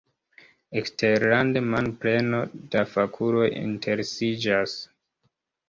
Eksterlande 0.79 1.61
manpleno 1.73 2.41
da 2.75 2.83
fakuloj 2.95 3.47
interesiĝas. 3.63 4.77